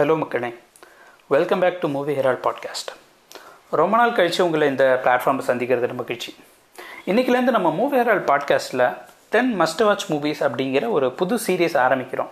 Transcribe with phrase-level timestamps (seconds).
[0.00, 0.48] Hello மக்களே.
[1.32, 2.90] Welcome back to movie herald podcast
[3.70, 6.30] ரொம்ப நாள் கழித்து உங்களை இந்த பிளாட்ஃபார்மை சந்திக்கிறது மகிழ்ச்சி.
[7.06, 8.84] இன்றைக்கிலேருந்து நம்ம மூவி ஹெரால் பாட்காஸ்ட்டில்
[9.34, 12.30] டென் மஸ்ட் வாட்ச் மூவிஸ் அப்படிங்கிற ஒரு புது சீரியஸ் ஆரம்பிக்கிறோம்.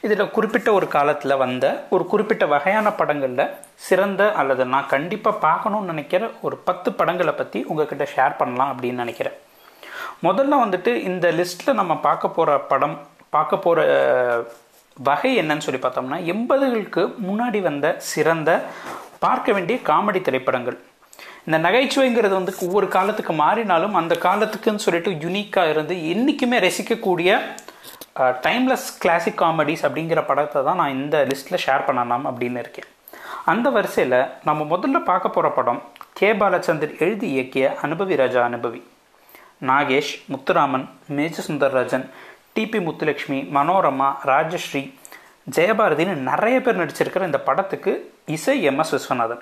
[0.00, 3.54] இதில் குறிப்பிட்ட ஒரு காலத்தில் வந்த ஒரு குறிப்பிட்ட வகையான படங்களில்
[3.86, 9.38] சிறந்த அல்லது நான் கண்டிப்பாக பார்க்கணும்னு நினைக்கிற ஒரு பத்து படங்களை பற்றி உங்ககிட்ட ஷேர் பண்ணலாம் அப்படின்னு நினைக்கிறேன்.
[10.22, 12.98] முதல்ல வந்துட்டு இந்த லிஸ்ட்டில் நம்ம பார்க்க போகிற படம்
[13.30, 13.88] பார்க்க போகிற
[14.94, 18.62] வகை என்னன்னு சொல்லி பார்த்தோம்னா எண்பதுகளுக்கு முன்னாடி வந்த சிறந்த
[19.18, 20.78] பார்க்க வேண்டிய காமெடி திரைப்படங்கள்.
[21.46, 27.40] இந்த நகைச்சுவைங்கிறது வந்து ஒவ்வொரு காலத்துக்கு மாறினாலும் அந்த காலத்துக்குன்னு சொல்லிட்டு யுனிக்காக இருந்து என்றைக்குமே ரசிக்கக்கூடிய
[28.46, 32.88] டைம்லெஸ் கிளாசிக் காமெடிஸ் அப்படிங்கிற படத்தை தான் நான் இந்த லிஸ்ட்டில் ஷேர் பண்ணலாம் அப்படின்னு இருக்கேன்.
[33.44, 36.32] அந்த வரிசையில் நம்ம முதல்ல பார்க்க போகிற படம் கே.
[36.32, 38.82] பாலச்சந்தர் எழுதி இயக்கிய Anubavi Raja Anubavi.
[39.62, 42.06] Nagesh Muthuraman Major Sundarrajan
[42.58, 44.94] T P Muthulakshmi Manorama Rajasree
[45.50, 48.78] ஜெயபாரதின்னு நிறைய பேர் நடிச்சிருக்கிற இந்த படத்துக்கு இசை எம்.
[48.78, 48.94] எஸ்.
[48.94, 49.40] விஸ்வநாதன்.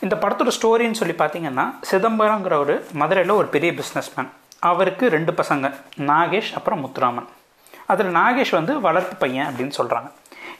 [0.00, 6.52] இந்த படத்தோட ஸ்டோரின்னு சொல்லி பார்த்தீங்கன்னா சிதம்பரங்கிற ஒரு மதுரையில் ஒரு பெரிய பிஸ்னஸ்மேன் அவருக்கு ரெண்டு பசங்க நாகேஷ்
[6.54, 7.28] அப்புறம் முத்துராமன்.
[7.86, 10.10] அதில் நாகேஷ் வந்து வளர்ப்பு பையன் அப்படின்னு சொல்கிறாங்க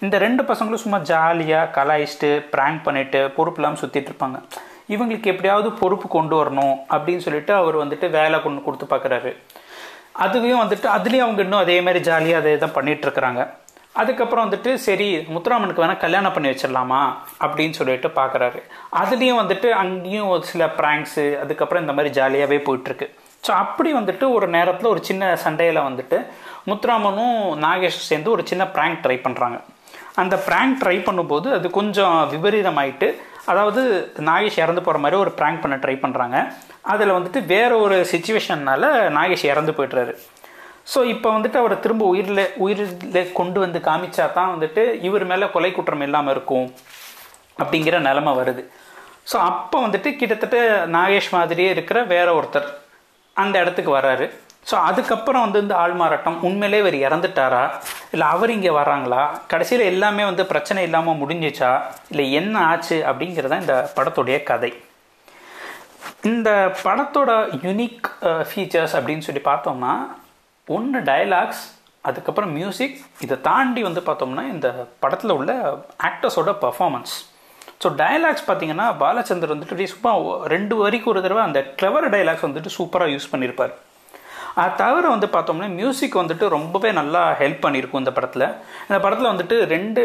[0.01, 4.43] இந்த ரெண்டு பசங்களும் சும்மா ஜாலியாக கலாய்ச்சிட்டு ப்ராங்க் பண்ணிவிட்டு பொறுப்பு இல்லாமல் சுற்றிட்டு இருப்பாங்க.
[4.89, 9.37] இவங்களுக்கு எப்படியாவது பொறுப்பு கொண்டு வரணும் அப்படின்னு சொல்லிட்டு அவர் வந்துட்டு வேலை கொண்டு கொடுத்து பார்க்குறாரு.
[10.25, 13.43] அதுவே வந்துட்டு அதுலேயும் அவங்க இன்னும் அதே மாதிரி ஜாலியாக அதை தான் பண்ணிட்டு இருக்கிறாங்க.
[14.01, 17.01] அதுக்கப்புறம் வந்துட்டு சரி முத்துராமனுக்கு வேணால் கல்யாணம் பண்ணி வச்சிடலாமா
[17.45, 18.61] அப்படின்னு சொல்லிட்டு பார்க்குறாரு
[19.01, 23.09] அதுலேயும் வந்துட்டு அங்கேயும் ஒரு சில ப்ராங்க்ஸு அதுக்கப்புறம் இந்த மாதிரி ஜாலியாகவே போயிட்டுருக்கு.
[23.47, 26.19] ஸோ அப்படி வந்துட்டு ஒரு நேரத்தில் ஒரு சின்ன சண்டையில் வந்துட்டு
[26.71, 29.59] முத்துராமனும் நாகேஷும் சேர்ந்து ஒரு சின்ன ப்ராங்க் ட்ரை பண்ணுறாங்க
[30.23, 33.09] அந்த ப்ராங்க் ட்ரை பண்ணும்போது அது கொஞ்சம் விபரீதமாயிட்டு
[33.47, 33.83] அதாவது
[34.25, 36.37] நாகேஷ் இறந்து போகிற மாதிரி ஒரு ப்ராங்க் பண்ண ட்ரை பண்ணுறாங்க
[36.83, 38.87] அதில் வந்துட்டு வேற ஒரு சுச்சுவேஷன்னால்
[39.19, 40.15] நாகேஷ் இறந்து போய்ட்டுறாரு
[40.93, 45.73] ஸோ இப்போ வந்துட்டு அவரை திரும்ப உயிரில் உயிரில் கொண்டு வந்து காமிச்சா தான் வந்துட்டு இவர் மேலே கொலை
[45.73, 46.69] குற்றம் இல்லாமல் இருக்கும்
[47.59, 48.63] அப்படிங்கிற நிலமை வருது.
[49.33, 52.69] ஸோ அப்போ வந்துட்டு கிட்டத்தட்ட நாகேஷ் மாதிரியே இருக்கிற வேற ஒருத்தர்
[53.37, 54.27] அந்த இடத்துக்கு வராரு
[54.67, 57.63] ஸோ அதுக்கப்புறம் வந்து இந்த ஆள்மாறாட்டம் உண்மையிலே இவர் இறந்துட்டாரா?
[58.15, 59.23] இல்லை அவர் இங்கே வராங்களா?
[59.53, 61.71] கடைசியில் எல்லாமே வந்து பிரச்சனை இல்லாமல் முடிஞ்சிச்சா?
[62.13, 64.73] இல்லை என்ன ஆச்சு அப்படிங்கிறத இந்த படத்துடைய கதை.
[66.31, 66.49] இந்த
[66.85, 67.31] படத்தோட
[67.67, 68.09] யுனிக்
[68.49, 69.93] ஃபீச்சர்ஸ் அப்படின்னு சொல்லி பார்த்தோம்னா
[70.69, 71.63] ஒன்று டயலாக்ஸ்
[72.09, 74.69] அதுக்கப்புறம் மியூசிக் இதை தாண்டி வந்து பார்த்தோம்னா இந்த
[75.03, 75.53] படத்தில் உள்ள
[76.09, 77.15] ஆக்டர்ஸோட பர்ஃபாமன்ஸ்
[77.83, 80.13] ஸோ டயலாக்ஸ் பார்த்தீங்கன்னா பாலச்சந்தர் வந்துட்டு சும்மா
[80.55, 83.75] ரெண்டு வரிக்கு ஒரு தடவை அந்த கிளவர் டயலாக்ஸ் வந்துட்டு சூப்பராக யூஸ் பண்ணியிருப்பார்
[84.55, 88.47] அது தவிர வந்து பார்த்தோம்னா மியூசிக் வந்துட்டு ரொம்பவே நல்லா ஹெல்ப் பண்ணியிருக்கும் இந்த படத்தில்.
[88.89, 90.03] இந்த படத்தில் வந்துட்டு ரெண்டு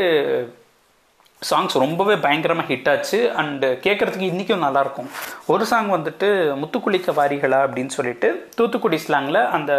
[1.49, 3.31] சாங்ஸ் ரொம்பவே பயங்கரமாக ஹிட் ஆச்சு.
[3.41, 5.09] அண்டு கேட்குறதுக்கு இன்றைக்கும் நல்லாயிருக்கும்.
[5.45, 6.29] ஒரு சாங் வந்துட்டு
[6.61, 9.73] முத்துக்குளிக்க வாரிகளா அப்படின்னு சொல்லிட்டு தூத்துக்குடி ஸ்லாங்கில் அந்த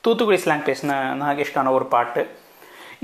[0.00, 2.22] தூத்துக்குடி ஸ்லாங் பேசின நாகேஷ்கான ஒரு பாட்டு.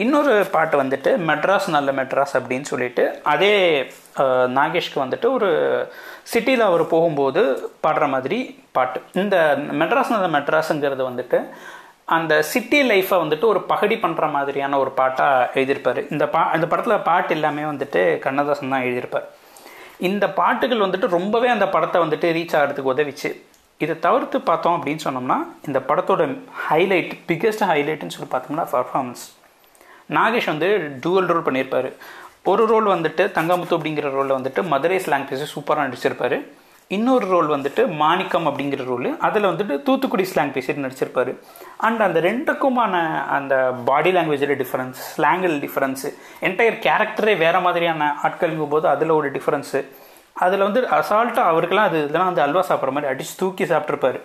[0.02, 3.52] இன்னொரு பாட்டு வந்துட்டு மெட்ராஸ் நல்ல மெட்ராஸ் அப்படின்னு சொல்லிட்டு அதே
[4.58, 5.48] நாகேஷ்க்கு வந்துட்டு ஒரு
[6.32, 7.42] சிட்டியில் அவர் போகும்போது
[7.84, 8.38] பாடுற மாதிரி
[8.76, 8.98] பாட்டு.
[9.22, 9.36] இந்த
[9.80, 11.38] மெட்ராஸ் நல்ல மெட்ராஸுங்கிறது வந்துட்டு
[12.16, 16.00] அந்த சிட்டி லைஃப்பை வந்துட்டு ஒரு பகடி பண்ணுற மாதிரியான ஒரு பாட்டாக எழுதியிருப்பார்.
[16.14, 19.26] இந்த பா இந்த படத்தில் பாட்டு எல்லாமே வந்துட்டு கண்ணதாசன் தான் எழுதியிருப்பார்.
[20.08, 23.30] இந்த பாட்டுகள் வந்துட்டு ரொம்பவே அந்த படத்தை வந்துட்டு ரீச் ஆகிறதுக்கு உதவிச்சு.
[23.84, 26.22] இதை தவிர்த்து பார்த்தோம் அப்படின்னு சொன்னோம்னா இந்த படத்தோட
[26.68, 29.24] ஹைலைட் பிக்கஸ்ட் ஹைலைட்னு சொல்லி பார்த்தோம்னா பர்ஃபார்மன்ஸ்
[30.16, 30.68] நாகேஷ் வந்து
[31.04, 31.88] டூவல் ரோல் பண்ணியிருப்பார்.
[32.50, 36.36] ஒரு ரோல் வந்துட்டு தங்கமுத்து அப்படிங்கிற ரோலில் வந்துட்டு மதுரை ஸ்லாங் பேசி சூப்பராக நடிச்சிருப்பார்.
[36.96, 41.30] இன்னொரு ரோல் வந்துட்டு மாணிக்கம் அப்படிங்கிற ரோல் அதில் வந்துட்டு தூத்துக்குடி ஸ்லாங் பேசிட்டு நடிச்சிருப்பார்.
[41.86, 42.94] அண்ட் அந்த ரெண்டுக்குமான
[43.36, 43.54] அந்த
[43.88, 46.10] பாடி லாங்குவேஜில் டிஃப்ரென்ஸ் ஸ்லாங்கில் டிஃப்ரென்ஸு
[46.48, 49.80] என்டையர் கேரக்டரே வேறு மாதிரியான ஆட்களுங்கும் போது அதில் ஒரு டிஃப்ரென்ஸு
[50.44, 54.18] அதில் வந்து அசால்ட்டாக அவருக்கெல்லாம் அது இதெல்லாம் வந்து அல்வா சாப்பிட்ற மாதிரி அடிச்சு தூக்கி சாப்பிட்ருப்பாரு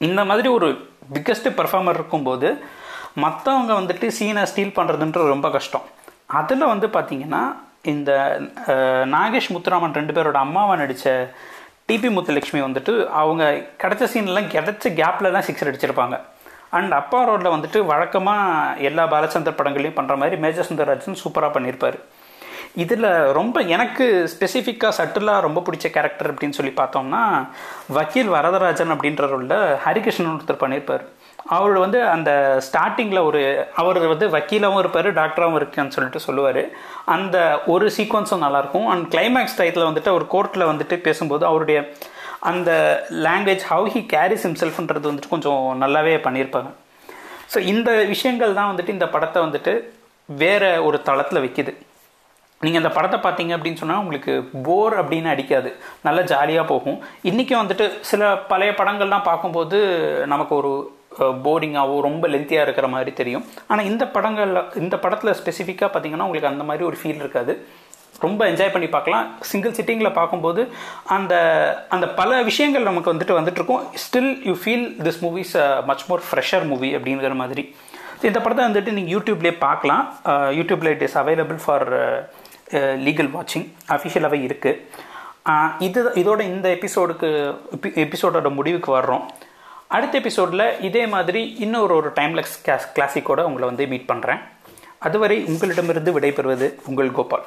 [0.00, 0.68] இந்த மாதிரி ஒரு
[1.14, 2.48] பிக்கஸ்ட் பர்ஃபார்மர் இருக்கும்போது
[3.24, 5.84] மற்றவங்க வந்துட்டு சீனை ஸ்டீல் பண்ணுறதுன்றது ரொம்ப கஷ்டம்.
[6.40, 7.42] அதில் வந்து பார்த்திங்கன்னா
[7.92, 8.10] இந்த
[9.14, 11.10] நாகேஷ் முத்துராமன் ரெண்டு பேரோட அம்மாவை நடித்த
[11.88, 13.42] டிபி முத்துலட்சுமி வந்துட்டு அவங்க
[13.82, 16.16] கிடைச்ச சீன்லாம் கிடைச்ச கேப்லலாம் சிக்ஸர் அடிச்சிருப்பாங்க
[16.76, 21.98] அண்ட் அப்பா ரோட்டில் வந்துட்டு வழக்கமாக எல்லா பாலச்சந்தர் படங்களையும் பண்ணுற மாதிரி மேஜர் சுந்தரராஜன் சூப்பராக பண்ணியிருப்பார்
[22.76, 27.22] இதில் ரொம்ப எனக்கு ஸ்பெசிஃபிக்காக சட்டிலாக ரொம்ப பிடிச்ச கேரக்டர் அப்படின்னு சொல்லி பார்த்தோம்னா
[27.88, 31.04] வக்கீல் வரதராஜன் அப்படின்ற ரோலில் ஹரிகிருஷ்ணன் ஒருத்தர் பண்ணியிருப்பார்
[31.54, 32.30] அவர் வந்து அந்த
[32.66, 33.40] ஸ்டார்டிங்கில் ஒரு
[33.80, 36.62] அவர் வந்து வக்கீலாகவும் இருப்பார் டாக்டராகவும் இருக்கேன்னு சொல்லிட்டு சொல்லுவார்.
[37.14, 37.36] அந்த
[37.74, 38.86] ஒரு சீக்வன்ஸும் நல்லாயிருக்கும்.
[38.92, 41.80] அண்ட் கிளைமேக்ஸ் டயத்தில் வந்துட்டு அவர் கோர்ட்டில் வந்துட்டு பேசும்போது அவருடைய
[42.50, 42.70] அந்த
[43.26, 46.70] லாங்குவேஜ் ஹவு ஹி கேரிஸ் ஹிம்செல்ஃப்ன்றது வந்துட்டு கொஞ்சம் நல்லாவே பண்ணியிருப்பாங்க
[47.52, 49.72] ஸோ இந்த விஷயங்கள் தான் வந்துட்டு இந்த படத்தை வந்துட்டு
[50.28, 51.72] வேறு ஒரு தளத்தில் வைக்கிது.
[52.60, 54.32] நீங்கள் அந்த படத்தை பார்த்தீங்க அப்படின்னு சொன்னால் உங்களுக்கு
[54.66, 55.70] போர் அப்படின்னு அடிக்காது.
[56.06, 56.98] நல்லா ஜாலியாக போகும்.
[57.30, 59.78] இன்றைக்கும் வந்துட்டு சில பழைய படங்கள்லாம் பார்க்கும்போது
[60.32, 60.72] நமக்கு ஒரு
[61.46, 63.44] போரிங்காகவோ ரொம்ப லென்த்தியாக இருக்கிற மாதிரி தெரியும்.
[63.70, 67.54] ஆனால் இந்த படங்களில் இந்த படத்தில் ஸ்பெசிஃபிக்காக பார்த்தீங்கன்னா உங்களுக்கு அந்த மாதிரி ஒரு ஃபீல் இருக்காது.
[68.24, 69.24] ரொம்ப என்ஜாய் பண்ணி பார்க்கலாம்.
[69.48, 70.62] சிங்கிள் சிட்டிங்கில் பார்க்கும்போது
[71.16, 71.34] அந்த
[71.94, 73.82] அந்த பல விஷயங்கள் நமக்கு வந்துட்டு வந்துட்டுருக்கும்.
[74.04, 75.54] Still you feel this movies
[75.90, 77.64] much more fresher movie அப்படிங்கிற மாதிரி.
[78.28, 80.04] இந்த படத்தை வந்துட்டு நீங்கள் யூடியூப்லேயே பார்க்கலாம்.
[80.58, 81.86] யூடியூப்ல it is available for
[83.06, 83.66] legal வாட்சிங்
[83.96, 84.78] அஃபிஷியலாகவே இருக்குது
[85.86, 87.28] இது இதோட இந்த எபிசோடுக்கு
[88.04, 89.26] எபிசோடோட முடிவுக்கு வர்றோம்.
[89.88, 94.40] அடுத்த எபிசோடில் இதே மாதிரி இன்னொரு ஒரு டைம்லெக்ஸ் கிளாஸ் கிளாசிக்கோட உங்களை வந்து மீட் பண்ணுறேன்
[94.98, 97.44] அதுவரை உங்களிடமிருந்து விடைபெறுவது உங்கள் கோபால்.